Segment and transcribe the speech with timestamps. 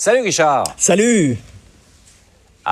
[0.00, 0.64] Salut Richard.
[0.78, 1.49] Salut.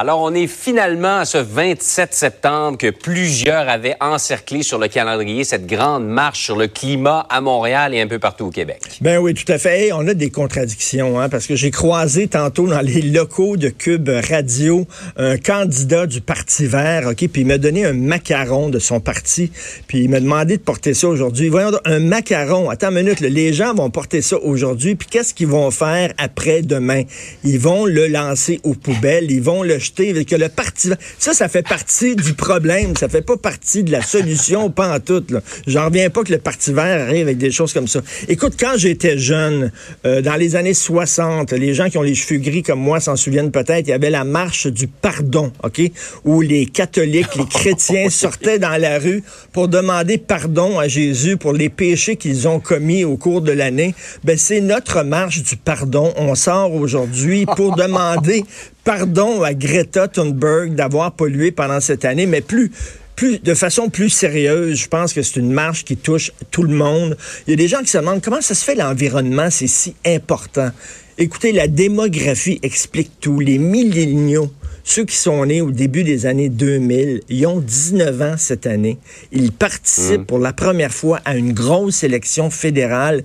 [0.00, 5.42] Alors, on est finalement à ce 27 septembre que plusieurs avaient encerclé sur le calendrier
[5.42, 8.80] cette grande marche sur le climat à Montréal et un peu partout au Québec.
[9.00, 9.90] Ben oui, tout à fait.
[9.92, 14.08] on a des contradictions, hein, parce que j'ai croisé tantôt dans les locaux de Cube
[14.30, 14.86] Radio
[15.16, 19.50] un candidat du Parti vert, OK, puis il m'a donné un macaron de son parti,
[19.88, 21.48] puis il m'a demandé de porter ça aujourd'hui.
[21.48, 22.70] Voyons, un macaron.
[22.70, 26.62] Attends une minute, les gens vont porter ça aujourd'hui, puis qu'est-ce qu'ils vont faire après
[26.62, 27.02] demain?
[27.42, 31.66] Ils vont le lancer aux poubelles, ils vont le que le parti ça ça fait
[31.66, 35.24] partie du problème, ça fait pas partie de la solution pas en tout
[35.66, 38.00] J'en reviens pas que le parti vert arrive avec des choses comme ça.
[38.28, 39.72] Écoute, quand j'étais jeune
[40.04, 43.16] euh, dans les années 60, les gens qui ont les cheveux gris comme moi s'en
[43.16, 45.80] souviennent peut-être, il y avait la marche du pardon, OK,
[46.24, 51.52] où les catholiques, les chrétiens sortaient dans la rue pour demander pardon à Jésus pour
[51.52, 53.94] les péchés qu'ils ont commis au cours de l'année.
[54.24, 56.12] Ben c'est notre marche du pardon.
[56.16, 58.44] On sort aujourd'hui pour demander
[58.88, 62.72] pardon à Greta Thunberg d'avoir pollué pendant cette année, mais plus
[63.16, 66.74] plus, de façon plus sérieuse, je pense que c'est une marche qui touche tout le
[66.74, 67.14] monde.
[67.46, 69.94] Il y a des gens qui se demandent comment ça se fait l'environnement, c'est si
[70.06, 70.70] important.
[71.18, 73.40] Écoutez, la démographie explique tout.
[73.40, 74.50] Les milléniaux,
[74.84, 78.96] ceux qui sont nés au début des années 2000, ils ont 19 ans cette année.
[79.32, 80.26] Ils participent mmh.
[80.26, 83.22] pour la première fois à une grosse élection fédérale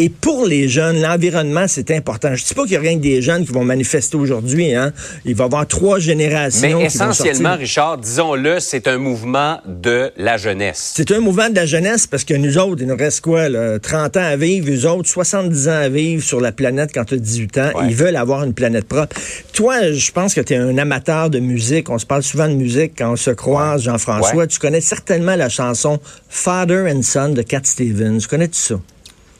[0.00, 2.34] et pour les jeunes, l'environnement, c'est important.
[2.34, 4.74] Je ne dis pas qu'il y a rien que des jeunes qui vont manifester aujourd'hui.
[4.74, 4.92] Hein.
[5.24, 6.80] Il va y avoir trois générations.
[6.80, 10.94] Mais essentiellement, Richard, disons-le, c'est un mouvement de la jeunesse.
[10.96, 13.78] C'est un mouvement de la jeunesse parce que nous autres, il nous reste quoi, là,
[13.78, 17.14] 30 ans à vivre, eux autres, 70 ans à vivre sur la planète quand tu
[17.14, 17.70] as 18 ans.
[17.88, 19.16] Ils veulent avoir une planète propre.
[19.52, 21.88] Toi, je pense que tu es un amateur de musique.
[21.88, 24.48] On se parle souvent de musique quand on se croise, Jean-François.
[24.48, 28.26] Tu connais certainement la chanson Father and Son de Cat Stevens.
[28.28, 28.74] Connais-tu ça?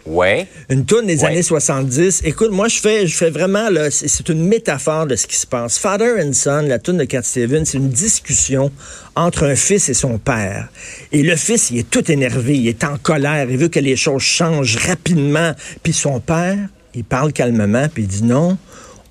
[0.07, 0.47] Ouais.
[0.69, 2.23] Une tourne des années 70.
[2.25, 5.47] Écoute, moi, je fais, je fais vraiment, là, c'est une métaphore de ce qui se
[5.47, 5.79] passe.
[5.79, 8.71] Father and Son, la tourne de Cat Stevens, c'est une discussion
[9.17, 10.69] entre un fils et son père.
[11.11, 13.97] Et le fils, il est tout énervé, il est en colère, il veut que les
[13.97, 15.53] choses changent rapidement.
[15.83, 16.59] Puis son père,
[16.95, 18.59] il parle calmement, puis il dit non,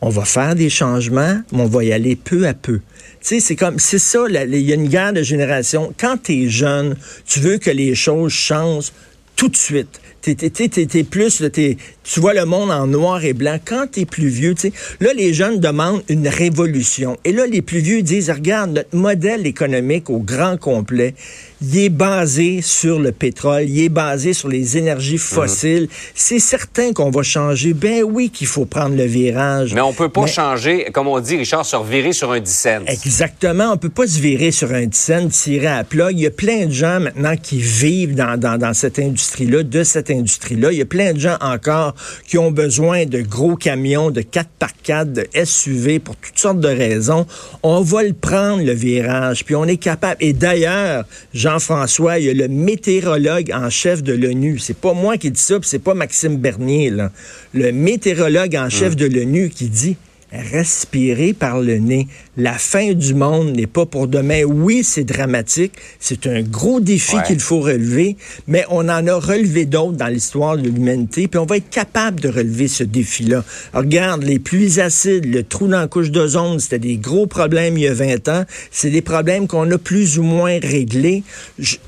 [0.02, 2.78] on va faire des changements, mais on va y aller peu à peu.
[2.78, 2.82] Tu
[3.22, 5.92] sais, c'est comme, c'est ça, il y a une guerre de génération.
[5.98, 8.92] Quand tu es jeune, tu veux que les choses changent
[9.36, 10.00] tout de suite.
[10.24, 13.58] T'es, t'es, plus, tu vois le monde en noir et blanc.
[13.66, 14.56] Quand tu es plus vieux,
[15.02, 17.18] là, les jeunes demandent une révolution.
[17.26, 21.14] Et là, les plus vieux disent, regarde, notre modèle économique au grand complet,
[21.62, 25.20] il est basé sur le pétrole, il est basé sur les énergies mhm.
[25.20, 25.90] fossiles.
[26.16, 27.74] C'est certain qu'on va changer.
[27.74, 29.74] Ben oui qu'il faut prendre le virage.
[29.74, 33.74] Mais on peut pas changer, comme on dit, Richard, se revirer sur un 10 Exactement.
[33.74, 36.12] On peut pas se virer sur un 10 tirer à plat.
[36.12, 39.84] Il y a plein de gens maintenant qui vivent dans, dans, dans cette industrie-là, de
[39.84, 40.72] cette industrie-là.
[40.72, 41.96] Il y a plein de gens encore
[42.28, 47.26] qui ont besoin de gros camions, de 4x4, de SUV pour toutes sortes de raisons.
[47.64, 50.18] On va le prendre, le virage, puis on est capable.
[50.20, 54.60] Et d'ailleurs, Jean-François, il y a le météorologue en chef de l'ONU.
[54.60, 57.12] C'est pas moi qui dis ça, puis c'est pas Maxime Bernier, là.
[57.54, 58.96] Le météorologue en chef hmm.
[58.96, 59.98] de l'ONU qui dit
[60.34, 62.08] respirer par le nez.
[62.36, 64.44] La fin du monde n'est pas pour demain.
[64.44, 65.74] Oui, c'est dramatique.
[66.00, 68.18] C'est un gros défi qu'il faut relever,
[68.48, 72.20] mais on en a relevé d'autres dans l'histoire de l'humanité, puis on va être capable
[72.20, 73.44] de relever ce défi-là.
[73.74, 77.84] Regarde, les pluies acides, le trou dans la couche d'ozone, c'était des gros problèmes il
[77.84, 78.46] y a 20 ans.
[78.72, 81.24] C'est des problèmes qu'on a plus ou moins réglés.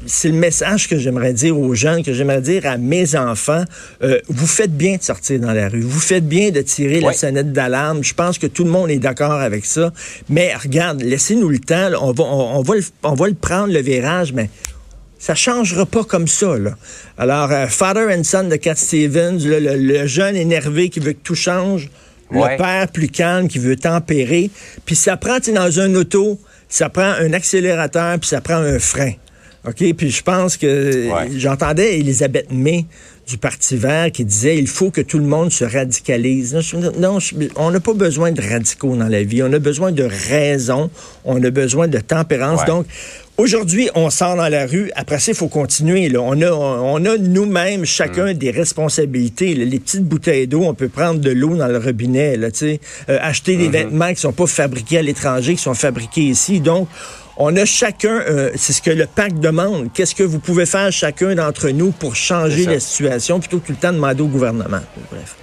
[0.05, 3.63] C'est le message que j'aimerais dire aux jeunes, que j'aimerais dire à mes enfants.
[4.03, 5.81] Euh, vous faites bien de sortir dans la rue.
[5.81, 8.03] Vous faites bien de tirer la sonnette d'alarme.
[8.03, 9.91] Je pense que tout le monde est d'accord avec ça.
[10.29, 11.89] Mais regarde, laissez-nous le temps.
[12.01, 14.49] on, va, on, va le, on va le prendre, le virage, mais
[15.19, 16.57] ça changera pas comme ça.
[16.57, 16.75] Là.
[17.17, 21.35] Alors, euh, Father and Son de Cat Stevens, le, jeune énervé qui veut que tout
[21.35, 21.89] change,
[22.31, 24.49] le père plus calme qui veut tempérer,
[24.85, 28.79] puis ça prend, tu dans un auto, ça prend un accélérateur, puis ça prend un
[28.79, 29.13] frein.
[29.67, 29.93] OK?
[29.95, 32.85] Puis je pense que j'entendais Elisabeth May
[33.27, 36.55] du Parti vert qui disait il faut que tout le monde se radicalise.
[36.99, 37.17] Non,
[37.55, 39.41] on n'a pas besoin de radicaux dans la vie.
[39.41, 40.89] On a besoin de raison.
[41.23, 42.65] On a besoin de tempérance.
[42.65, 42.85] Donc,
[43.37, 44.89] Aujourd'hui, on sort dans la rue.
[44.95, 46.07] Après ça, il faut continuer.
[46.07, 46.21] Là.
[46.21, 48.37] On a, on a nous-mêmes chacun mm.
[48.37, 49.53] des responsabilités.
[49.53, 52.37] Les petites bouteilles d'eau, on peut prendre de l'eau dans le robinet.
[52.37, 52.77] Là, euh,
[53.21, 53.71] acheter des mm-hmm.
[53.71, 56.61] vêtements qui sont pas fabriqués à l'étranger, qui sont fabriqués ici.
[56.61, 56.87] Donc,
[57.37, 59.89] on a chacun, euh, c'est ce que le pacte demande.
[59.93, 63.73] Qu'est-ce que vous pouvez faire chacun d'entre nous pour changer la situation plutôt que tout
[63.73, 64.79] le temps demander au gouvernement?
[65.11, 65.35] Bref.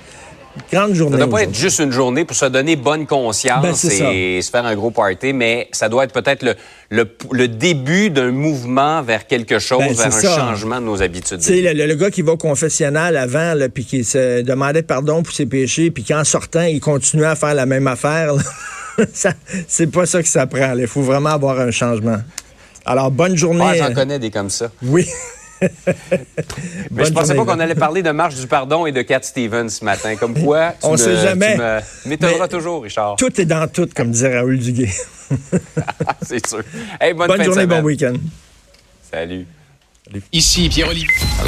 [0.71, 1.17] Grande journée.
[1.17, 3.73] Ça ne doit pas être juste une journée pour se donner bonne conscience Ben,
[4.13, 6.55] et se faire un gros party, mais ça doit être peut-être le,
[6.91, 10.37] le, le début d'un mouvement vers quelque chose, Ben, vers un ça.
[10.37, 11.39] changement de nos habitudes.
[11.39, 15.23] de Tu le, le- gars qui va au confessionnal avant, puis qui se demandait pardon
[15.23, 18.43] pour ses péchés, puis qu'en sortant, il continuait à faire la même affaire, là.
[19.69, 20.75] C'est pas ça que ça prend.
[20.77, 22.19] Il faut vraiment avoir un changement.
[22.85, 23.65] Alors, bonne journée.
[23.65, 24.71] Ouais, euh, j'en connais des comme ça.
[24.83, 25.09] Oui.
[25.63, 25.69] Mais
[26.91, 29.21] Bonne je pensais journée, pas qu'on allait parler de marche du pardon et de Cat
[29.23, 30.17] Stevens ce matin.
[30.17, 31.57] Comme quoi, tu On me, sait jamais.
[32.03, 33.15] Tu m'étonneras Mais- toujours, Richard.
[33.17, 34.91] Tout est dans tout, comme disait Raoul Duguay.
[36.23, 36.63] C'est sûr.
[37.01, 37.81] Hey, bonne, Bonne fin de journée, semaine.
[37.81, 38.15] bon week-end.
[39.11, 39.47] Salut.
[40.33, 41.07] Ici Pierre-Olivier.